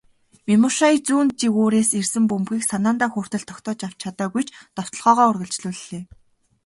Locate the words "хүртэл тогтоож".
3.11-3.79